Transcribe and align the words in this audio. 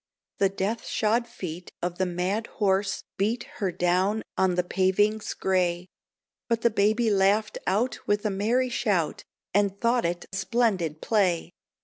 The 0.39 0.49
death 0.49 0.87
shod 0.87 1.27
feet 1.27 1.71
of 1.79 1.99
the 1.99 2.07
mad 2.07 2.47
horse 2.47 3.03
beat 3.19 3.43
Her 3.61 3.71
down 3.71 4.23
on 4.35 4.55
the 4.55 4.63
pavings 4.63 5.35
grey; 5.35 5.89
But 6.49 6.61
the 6.61 6.71
baby 6.71 7.11
laughed 7.11 7.59
out 7.67 7.99
with 8.07 8.25
a 8.25 8.31
merry 8.31 8.69
shout, 8.69 9.23
And 9.53 9.79
thought 9.79 10.05
it 10.05 10.25
splendid 10.33 11.01
play. 11.03 11.51